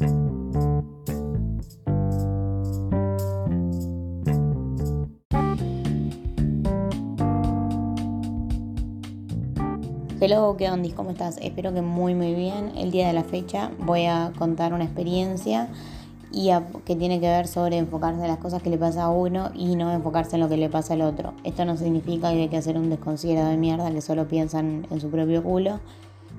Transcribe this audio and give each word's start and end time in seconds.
Hello, 0.00 0.16
¿qué 10.56 10.70
onda? 10.70 10.88
¿Cómo 10.94 11.10
estás? 11.10 11.36
Espero 11.42 11.74
que 11.74 11.82
muy 11.82 12.14
muy 12.14 12.34
bien. 12.34 12.72
El 12.78 12.90
día 12.90 13.08
de 13.08 13.12
la 13.12 13.24
fecha 13.24 13.72
voy 13.80 14.06
a 14.06 14.32
contar 14.38 14.72
una 14.72 14.84
experiencia 14.84 15.68
y 16.32 16.50
que 16.86 16.96
tiene 16.96 17.20
que 17.20 17.26
ver 17.26 17.46
sobre 17.46 17.76
enfocarse 17.76 18.22
en 18.22 18.28
las 18.28 18.38
cosas 18.38 18.62
que 18.62 18.70
le 18.70 18.78
pasa 18.78 19.04
a 19.04 19.10
uno 19.10 19.50
y 19.54 19.76
no 19.76 19.92
enfocarse 19.92 20.36
en 20.36 20.40
lo 20.40 20.48
que 20.48 20.56
le 20.56 20.70
pasa 20.70 20.94
al 20.94 21.02
otro. 21.02 21.34
Esto 21.44 21.66
no 21.66 21.76
significa 21.76 22.32
que 22.32 22.40
hay 22.40 22.48
que 22.48 22.56
hacer 22.56 22.78
un 22.78 22.88
desconsiderado 22.88 23.50
de 23.50 23.58
mierda 23.58 23.90
que 23.90 24.00
solo 24.00 24.28
piensan 24.28 24.86
en 24.90 24.98
su 24.98 25.10
propio 25.10 25.42
culo, 25.42 25.80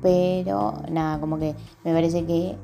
pero 0.00 0.74
nada, 0.90 1.20
como 1.20 1.38
que 1.38 1.54
me 1.84 1.92
parece 1.92 2.24
que 2.24 2.56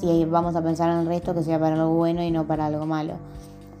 si 0.00 0.24
vamos 0.24 0.56
a 0.56 0.62
pensar 0.62 0.90
en 0.90 0.98
el 0.98 1.06
resto, 1.06 1.34
que 1.34 1.42
sea 1.42 1.58
para 1.58 1.74
algo 1.74 1.94
bueno 1.94 2.22
y 2.22 2.30
no 2.30 2.46
para 2.46 2.66
algo 2.66 2.86
malo. 2.86 3.14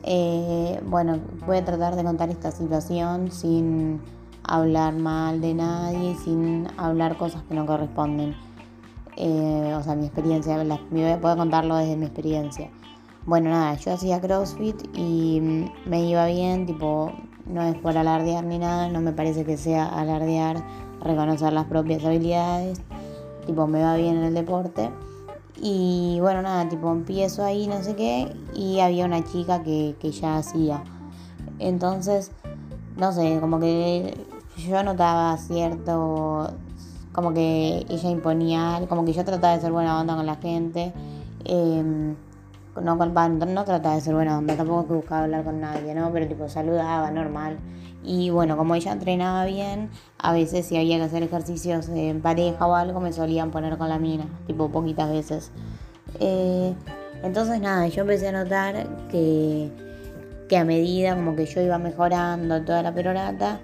Eh, 0.04 0.80
bueno, 0.84 1.18
voy 1.46 1.58
a 1.58 1.64
tratar 1.64 1.96
de 1.96 2.02
contar 2.02 2.28
esta 2.30 2.50
situación 2.50 3.30
sin 3.30 4.00
hablar 4.44 4.94
mal 4.94 5.40
de 5.40 5.54
nadie 5.54 6.16
sin 6.24 6.68
hablar 6.76 7.16
cosas 7.16 7.42
que 7.44 7.54
no 7.54 7.66
corresponden. 7.66 8.34
Eh, 9.16 9.74
o 9.76 9.82
sea, 9.82 9.94
mi 9.94 10.06
experiencia, 10.06 10.56
me 10.90 11.16
voy 11.16 11.30
a 11.30 11.36
contarlo 11.36 11.76
desde 11.76 11.96
mi 11.96 12.06
experiencia. 12.06 12.70
Bueno, 13.24 13.50
nada, 13.50 13.74
yo 13.74 13.92
hacía 13.92 14.20
CrossFit 14.20 14.96
y 14.96 15.68
me 15.86 16.04
iba 16.04 16.26
bien, 16.26 16.66
tipo, 16.66 17.12
no 17.46 17.62
es 17.62 17.76
por 17.76 17.96
alardear 17.96 18.44
ni 18.44 18.58
nada, 18.58 18.88
no 18.88 19.00
me 19.00 19.12
parece 19.12 19.44
que 19.44 19.56
sea 19.56 19.86
alardear, 19.86 20.56
reconocer 21.00 21.52
las 21.52 21.66
propias 21.66 22.04
habilidades, 22.04 22.80
tipo, 23.46 23.66
me 23.68 23.82
va 23.82 23.96
bien 23.96 24.16
en 24.16 24.24
el 24.24 24.34
deporte. 24.34 24.90
Y 25.64 26.18
bueno, 26.20 26.42
nada, 26.42 26.68
tipo, 26.68 26.90
empiezo 26.90 27.44
ahí, 27.44 27.68
no 27.68 27.80
sé 27.84 27.94
qué, 27.94 28.34
y 28.52 28.80
había 28.80 29.04
una 29.04 29.22
chica 29.22 29.62
que, 29.62 29.94
que 30.00 30.10
ya 30.10 30.36
hacía. 30.36 30.82
Entonces, 31.60 32.32
no 32.96 33.12
sé, 33.12 33.38
como 33.40 33.60
que 33.60 34.12
yo 34.56 34.82
notaba 34.82 35.36
cierto, 35.36 36.50
como 37.12 37.32
que 37.32 37.86
ella 37.88 38.10
imponía, 38.10 38.82
como 38.88 39.04
que 39.04 39.12
yo 39.12 39.24
trataba 39.24 39.54
de 39.54 39.60
ser 39.60 39.70
buena 39.70 40.00
onda 40.00 40.16
con 40.16 40.26
la 40.26 40.34
gente. 40.34 40.92
Em, 41.44 42.16
no, 42.80 42.96
no 42.96 43.64
trataba 43.64 43.94
de 43.94 44.00
ser 44.00 44.14
buena 44.14 44.38
onda, 44.38 44.56
tampoco 44.56 44.86
que 44.88 44.94
buscaba 44.94 45.24
hablar 45.24 45.44
con 45.44 45.60
nadie, 45.60 45.94
¿no? 45.94 46.10
Pero 46.12 46.26
tipo 46.26 46.48
saludaba, 46.48 47.10
normal. 47.10 47.58
Y 48.04 48.30
bueno, 48.30 48.56
como 48.56 48.74
ella 48.74 48.92
entrenaba 48.92 49.44
bien, 49.44 49.90
a 50.18 50.32
veces 50.32 50.66
si 50.66 50.76
había 50.76 50.96
que 50.96 51.04
hacer 51.04 51.22
ejercicios 51.22 51.88
en 51.88 52.20
pareja 52.20 52.66
o 52.66 52.74
algo, 52.74 53.00
me 53.00 53.12
solían 53.12 53.50
poner 53.50 53.78
con 53.78 53.88
la 53.88 53.98
mina, 53.98 54.24
tipo 54.46 54.70
poquitas 54.70 55.10
veces. 55.10 55.50
Eh, 56.18 56.74
entonces 57.22 57.60
nada, 57.60 57.86
yo 57.86 58.02
empecé 58.02 58.28
a 58.28 58.32
notar 58.32 58.86
que, 59.10 59.70
que 60.48 60.56
a 60.56 60.64
medida 60.64 61.14
como 61.14 61.36
que 61.36 61.46
yo 61.46 61.60
iba 61.60 61.78
mejorando 61.78 62.62
toda 62.62 62.82
la 62.82 62.92
perorata, 62.92 63.60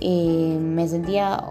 y 0.00 0.56
me 0.58 0.88
sentía, 0.88 1.42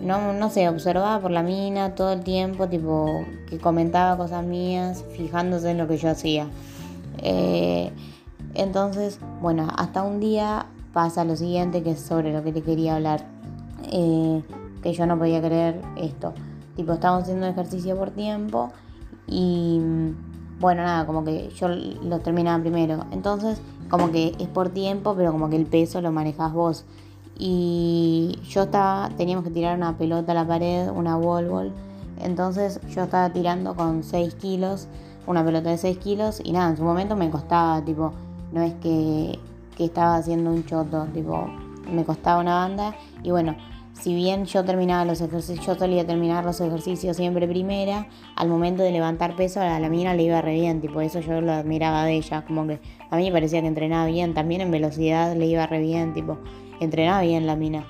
no, 0.00 0.32
no 0.32 0.50
sé, 0.50 0.68
observada 0.68 1.20
por 1.20 1.30
la 1.30 1.42
mina 1.42 1.94
todo 1.94 2.12
el 2.12 2.22
tiempo, 2.22 2.68
tipo, 2.68 3.24
que 3.48 3.58
comentaba 3.58 4.16
cosas 4.16 4.44
mías, 4.44 5.04
fijándose 5.16 5.70
en 5.70 5.78
lo 5.78 5.88
que 5.88 5.96
yo 5.96 6.10
hacía. 6.10 6.46
Eh, 7.18 7.90
entonces, 8.54 9.18
bueno, 9.40 9.68
hasta 9.76 10.02
un 10.02 10.20
día 10.20 10.66
pasa 10.92 11.24
lo 11.24 11.36
siguiente, 11.36 11.82
que 11.82 11.92
es 11.92 12.00
sobre 12.00 12.32
lo 12.32 12.42
que 12.42 12.52
te 12.52 12.62
quería 12.62 12.96
hablar, 12.96 13.24
eh, 13.90 14.42
que 14.82 14.92
yo 14.92 15.06
no 15.06 15.18
podía 15.18 15.40
creer 15.40 15.80
esto. 15.96 16.32
Tipo, 16.76 16.92
estábamos 16.92 17.24
haciendo 17.24 17.46
ejercicio 17.46 17.96
por 17.96 18.10
tiempo 18.10 18.70
y, 19.26 19.80
bueno, 20.60 20.82
nada, 20.82 21.06
como 21.06 21.24
que 21.24 21.50
yo 21.50 21.68
lo 21.68 22.20
terminaba 22.20 22.60
primero. 22.60 23.04
Entonces, 23.10 23.60
como 23.90 24.10
que 24.12 24.34
es 24.38 24.48
por 24.48 24.68
tiempo, 24.68 25.14
pero 25.16 25.32
como 25.32 25.50
que 25.50 25.56
el 25.56 25.66
peso 25.66 26.00
lo 26.00 26.12
manejas 26.12 26.52
vos 26.52 26.84
y 27.38 28.38
yo 28.48 28.62
estaba, 28.62 29.10
teníamos 29.16 29.44
que 29.44 29.50
tirar 29.50 29.76
una 29.76 29.96
pelota 29.96 30.32
a 30.32 30.34
la 30.34 30.46
pared, 30.46 30.90
una 30.90 31.16
wall 31.16 31.48
ball, 31.48 31.72
entonces 32.20 32.80
yo 32.88 33.04
estaba 33.04 33.30
tirando 33.30 33.74
con 33.74 34.02
6 34.02 34.34
kilos, 34.34 34.88
una 35.26 35.44
pelota 35.44 35.70
de 35.70 35.78
6 35.78 35.98
kilos 35.98 36.40
y 36.42 36.52
nada, 36.52 36.70
en 36.70 36.76
su 36.76 36.82
momento 36.82 37.14
me 37.16 37.30
costaba, 37.30 37.80
tipo, 37.84 38.12
no 38.52 38.62
es 38.62 38.74
que, 38.74 39.38
que 39.76 39.84
estaba 39.84 40.16
haciendo 40.16 40.50
un 40.50 40.64
choto, 40.64 41.06
tipo, 41.14 41.48
me 41.92 42.04
costaba 42.04 42.40
una 42.40 42.56
banda. 42.56 42.94
Y 43.22 43.30
bueno, 43.30 43.54
si 43.92 44.14
bien 44.14 44.44
yo 44.46 44.64
terminaba 44.64 45.04
los 45.04 45.20
ejercicios, 45.20 45.64
yo 45.66 45.74
solía 45.74 46.06
terminar 46.06 46.44
los 46.44 46.60
ejercicios 46.60 47.16
siempre 47.16 47.46
primera, 47.46 48.06
al 48.36 48.48
momento 48.48 48.82
de 48.82 48.90
levantar 48.90 49.36
peso 49.36 49.60
a 49.60 49.78
la 49.78 49.88
mina 49.88 50.14
le 50.14 50.24
iba 50.24 50.40
re 50.40 50.54
bien, 50.54 50.80
tipo 50.80 51.00
eso 51.00 51.20
yo 51.20 51.40
lo 51.40 51.52
admiraba 51.52 52.04
de 52.04 52.14
ella, 52.14 52.44
como 52.44 52.66
que 52.66 52.80
a 53.10 53.16
mí 53.16 53.26
me 53.26 53.32
parecía 53.32 53.60
que 53.60 53.66
entrenaba 53.68 54.06
bien, 54.06 54.34
también 54.34 54.60
en 54.60 54.70
velocidad 54.70 55.36
le 55.36 55.46
iba 55.46 55.66
re 55.66 55.80
bien, 55.80 56.14
tipo 56.14 56.38
entrenaba 56.80 57.22
bien 57.22 57.46
la 57.46 57.56
mina. 57.56 57.86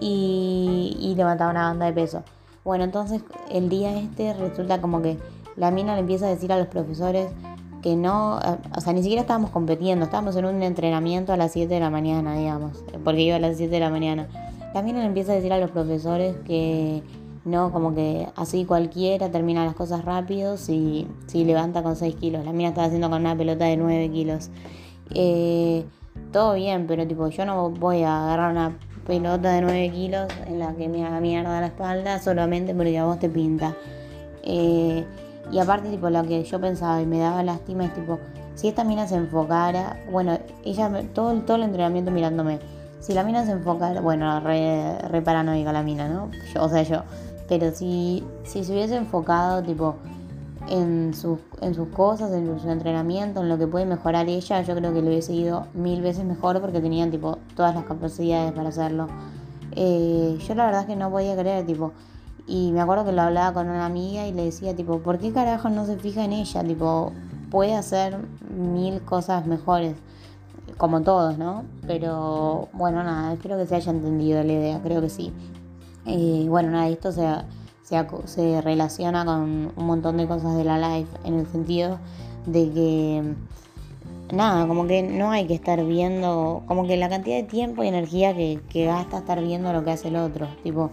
Y, 0.00 0.96
y 0.98 1.14
levantaba 1.14 1.50
una 1.50 1.68
banda 1.68 1.86
de 1.86 1.92
peso. 1.92 2.22
Bueno, 2.64 2.84
entonces 2.84 3.22
el 3.50 3.68
día 3.68 3.98
este 3.98 4.32
resulta 4.34 4.80
como 4.80 5.02
que 5.02 5.18
la 5.56 5.70
mina 5.70 5.94
le 5.94 6.00
empieza 6.00 6.26
a 6.26 6.30
decir 6.30 6.52
a 6.52 6.58
los 6.58 6.68
profesores 6.68 7.28
que 7.82 7.96
no, 7.96 8.38
eh, 8.40 8.56
o 8.76 8.80
sea, 8.80 8.92
ni 8.92 9.02
siquiera 9.02 9.22
estábamos 9.22 9.50
compitiendo, 9.50 10.04
estábamos 10.04 10.36
en 10.36 10.44
un 10.44 10.62
entrenamiento 10.62 11.32
a 11.32 11.36
las 11.36 11.52
7 11.52 11.72
de 11.72 11.80
la 11.80 11.90
mañana, 11.90 12.36
digamos, 12.36 12.84
porque 13.04 13.22
iba 13.22 13.36
a 13.36 13.38
las 13.40 13.56
7 13.56 13.70
de 13.70 13.80
la 13.80 13.90
mañana. 13.90 14.28
La 14.74 14.82
mina 14.82 15.00
le 15.00 15.06
empieza 15.06 15.32
a 15.32 15.34
decir 15.34 15.52
a 15.52 15.58
los 15.58 15.70
profesores 15.70 16.36
que 16.46 17.02
no, 17.44 17.72
como 17.72 17.94
que 17.94 18.28
así 18.36 18.64
cualquiera 18.64 19.30
termina 19.30 19.64
las 19.64 19.74
cosas 19.74 20.04
rápido 20.04 20.56
si, 20.56 21.06
si 21.26 21.44
levanta 21.44 21.82
con 21.82 21.96
6 21.96 22.14
kilos. 22.16 22.44
La 22.44 22.52
mina 22.52 22.68
estaba 22.68 22.86
haciendo 22.86 23.08
con 23.10 23.20
una 23.20 23.36
pelota 23.36 23.64
de 23.64 23.76
9 23.76 24.10
kilos. 24.10 24.50
Eh, 25.14 25.84
todo 26.32 26.54
bien, 26.54 26.86
pero 26.86 27.06
tipo, 27.06 27.28
yo 27.28 27.44
no 27.44 27.70
voy 27.70 28.02
a 28.02 28.24
agarrar 28.24 28.52
una 28.52 28.78
pelota 29.06 29.52
de 29.52 29.62
9 29.62 29.90
kilos 29.90 30.28
en 30.46 30.58
la 30.58 30.74
que 30.74 30.88
me 30.88 31.04
haga 31.04 31.20
mierda 31.20 31.60
la 31.60 31.66
espalda 31.66 32.18
solamente 32.20 32.74
porque 32.74 32.98
a 32.98 33.04
vos 33.04 33.18
te 33.18 33.28
pinta. 33.28 33.74
Eh, 34.42 35.04
y 35.50 35.58
aparte, 35.58 35.90
tipo, 35.90 36.10
lo 36.10 36.22
que 36.22 36.44
yo 36.44 36.60
pensaba 36.60 37.00
y 37.02 37.06
me 37.06 37.18
daba 37.18 37.42
lástima 37.42 37.84
es 37.84 37.94
tipo, 37.94 38.18
si 38.54 38.68
esta 38.68 38.84
mina 38.84 39.06
se 39.08 39.16
enfocara, 39.16 39.98
bueno, 40.10 40.38
ella 40.64 40.90
todo, 41.14 41.32
todo 41.40 41.56
el 41.56 41.64
entrenamiento 41.64 42.10
mirándome. 42.10 42.58
Si 43.00 43.14
la 43.14 43.24
mina 43.24 43.44
se 43.44 43.52
enfocara, 43.52 44.00
bueno, 44.00 44.40
re, 44.40 44.98
re 44.98 45.22
paranoica 45.22 45.72
la 45.72 45.82
mina, 45.82 46.08
¿no? 46.08 46.30
Yo, 46.54 46.64
o 46.64 46.68
sea, 46.68 46.82
yo. 46.82 47.02
Pero 47.48 47.72
si, 47.72 48.22
si 48.44 48.62
se 48.62 48.72
hubiese 48.72 48.96
enfocado, 48.96 49.62
tipo, 49.62 49.96
en, 50.68 51.12
en 51.60 51.74
sus 51.74 51.88
cosas, 51.88 52.32
en 52.32 52.60
su 52.60 52.68
entrenamiento, 52.68 53.40
en 53.40 53.48
lo 53.48 53.58
que 53.58 53.66
puede 53.66 53.86
mejorar 53.86 54.28
ella, 54.28 54.62
yo 54.62 54.74
creo 54.74 54.92
que 54.92 55.02
le 55.02 55.08
hubiese 55.08 55.32
ido 55.32 55.66
mil 55.74 56.02
veces 56.02 56.24
mejor 56.24 56.60
porque 56.60 56.80
tenían 56.80 57.10
tipo 57.10 57.38
todas 57.56 57.74
las 57.74 57.84
capacidades 57.84 58.52
para 58.52 58.68
hacerlo. 58.68 59.08
Eh, 59.72 60.38
yo 60.46 60.54
la 60.54 60.66
verdad 60.66 60.82
es 60.82 60.86
que 60.86 60.96
no 60.96 61.10
podía 61.10 61.36
creer, 61.36 61.66
tipo, 61.66 61.92
y 62.46 62.72
me 62.72 62.80
acuerdo 62.80 63.04
que 63.04 63.12
lo 63.12 63.22
hablaba 63.22 63.54
con 63.54 63.68
una 63.68 63.86
amiga 63.86 64.26
y 64.26 64.32
le 64.32 64.44
decía, 64.44 64.74
tipo, 64.74 64.98
¿por 64.98 65.18
qué 65.18 65.32
carajo 65.32 65.68
no 65.68 65.86
se 65.86 65.96
fija 65.96 66.24
en 66.24 66.32
ella? 66.32 66.64
Tipo, 66.64 67.12
puede 67.50 67.74
hacer 67.74 68.18
mil 68.56 69.00
cosas 69.02 69.46
mejores, 69.46 69.94
como 70.76 71.02
todos, 71.02 71.38
¿no? 71.38 71.64
Pero 71.86 72.68
bueno, 72.72 73.02
nada, 73.04 73.32
espero 73.32 73.56
que 73.56 73.66
se 73.66 73.76
haya 73.76 73.92
entendido 73.92 74.42
la 74.42 74.52
idea, 74.52 74.80
creo 74.82 75.00
que 75.00 75.10
sí. 75.10 75.32
Eh, 76.06 76.46
bueno, 76.48 76.70
nada, 76.70 76.88
esto 76.88 77.12
se 77.12 77.26
se, 78.26 78.60
relaciona 78.60 79.24
con 79.24 79.72
un 79.76 79.86
montón 79.86 80.16
de 80.16 80.26
cosas 80.26 80.56
de 80.56 80.64
la 80.64 80.78
life, 80.78 81.10
en 81.24 81.38
el 81.40 81.46
sentido 81.46 81.98
de 82.46 82.70
que, 82.70 83.34
nada, 84.34 84.66
como 84.66 84.86
que 84.86 85.02
no 85.02 85.30
hay 85.30 85.46
que 85.46 85.54
estar 85.54 85.84
viendo, 85.84 86.62
como 86.66 86.86
que 86.86 86.96
la 86.96 87.08
cantidad 87.08 87.36
de 87.36 87.42
tiempo 87.44 87.82
y 87.82 87.88
energía 87.88 88.34
que, 88.34 88.60
gasta 88.72 89.18
estar 89.18 89.42
viendo 89.42 89.72
lo 89.72 89.84
que 89.84 89.90
hace 89.90 90.08
el 90.08 90.16
otro. 90.16 90.48
Tipo, 90.62 90.90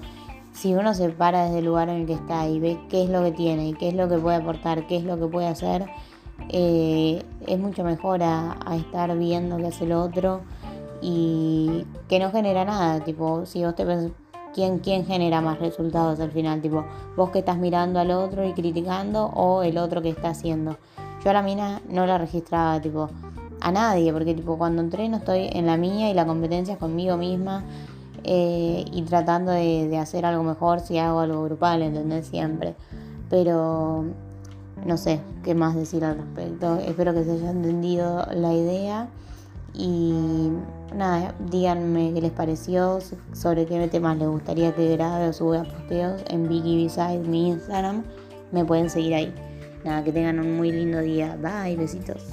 si 0.53 0.73
uno 0.73 0.93
se 0.93 1.09
para 1.09 1.45
desde 1.45 1.59
el 1.59 1.65
lugar 1.65 1.89
en 1.89 2.01
el 2.01 2.07
que 2.07 2.13
está 2.13 2.47
y 2.47 2.59
ve 2.59 2.79
qué 2.89 3.03
es 3.03 3.09
lo 3.09 3.23
que 3.23 3.31
tiene 3.31 3.69
y 3.69 3.73
qué 3.73 3.89
es 3.89 3.93
lo 3.93 4.09
que 4.09 4.17
puede 4.17 4.37
aportar, 4.37 4.87
qué 4.87 4.97
es 4.97 5.03
lo 5.03 5.19
que 5.19 5.27
puede 5.27 5.47
hacer, 5.47 5.85
eh, 6.49 7.23
es 7.45 7.59
mucho 7.59 7.83
mejor 7.83 8.21
a, 8.23 8.57
estar 8.75 9.15
viendo 9.17 9.57
qué 9.57 9.67
hace 9.67 9.85
el 9.85 9.91
otro 9.91 10.41
y 11.01 11.85
que 12.07 12.19
no 12.19 12.31
genera 12.31 12.65
nada. 12.65 13.03
Tipo, 13.03 13.45
si 13.45 13.63
vos 13.63 13.75
te 13.75 13.85
¿Quién, 14.57 14.79
quién 14.79 15.05
genera 15.05 15.39
más 15.39 15.59
resultados 15.59 16.19
al 16.19 16.31
final? 16.31 16.61
Tipo, 16.61 16.83
vos 17.15 17.29
que 17.29 17.37
estás 17.37 17.59
mirando 17.59 17.99
al 17.99 18.09
otro 18.09 18.43
y 18.43 18.53
criticando 18.53 19.27
o 19.27 19.61
el 19.61 19.77
otro 19.77 20.01
que 20.01 20.09
está 20.09 20.29
haciendo. 20.29 20.77
Yo 21.23 21.29
a 21.29 21.33
la 21.33 21.43
mina 21.43 21.79
no 21.87 22.07
la 22.07 22.17
registraba, 22.17 22.81
tipo, 22.81 23.07
a 23.61 23.71
nadie, 23.71 24.11
porque 24.11 24.33
tipo, 24.33 24.57
cuando 24.57 24.81
entreno 24.81 25.17
estoy 25.17 25.47
en 25.53 25.67
la 25.67 25.77
mía 25.77 26.09
y 26.09 26.15
la 26.15 26.25
competencia 26.25 26.73
es 26.73 26.79
conmigo 26.79 27.17
misma 27.17 27.65
eh, 28.23 28.83
y 28.91 29.03
tratando 29.03 29.51
de, 29.51 29.89
de, 29.89 29.97
hacer 29.99 30.25
algo 30.25 30.41
mejor 30.41 30.79
si 30.79 30.97
hago 30.97 31.19
algo 31.19 31.43
grupal, 31.43 31.83
¿entendés? 31.83 32.25
Siempre. 32.25 32.73
Pero 33.29 34.05
no 34.87 34.97
sé 34.97 35.19
qué 35.43 35.53
más 35.53 35.75
decir 35.75 36.03
al 36.03 36.17
respecto. 36.17 36.77
Espero 36.77 37.13
que 37.13 37.23
se 37.23 37.33
haya 37.33 37.51
entendido 37.51 38.25
la 38.33 38.55
idea. 38.55 39.07
Y 39.77 40.49
nada, 40.95 41.35
díganme 41.51 42.11
qué 42.13 42.21
les 42.21 42.31
pareció, 42.31 42.97
sobre 43.33 43.67
qué 43.67 43.87
temas 43.87 44.17
les 44.17 44.27
gustaría 44.27 44.73
que 44.73 44.93
grabe 44.93 45.29
o 45.29 45.33
suba 45.33 45.63
posteos 45.63 46.23
en 46.29 46.49
Vicky 46.49 46.83
Beside, 46.83 47.19
mi 47.19 47.49
Instagram. 47.49 48.03
Me 48.51 48.65
pueden 48.65 48.89
seguir 48.89 49.13
ahí. 49.13 49.33
nada, 49.85 50.03
que 50.03 50.11
tengan 50.11 50.39
un 50.39 50.57
muy 50.57 50.71
lindo 50.71 50.99
día. 50.99 51.37
Bye, 51.41 51.75
besitos. 51.75 52.23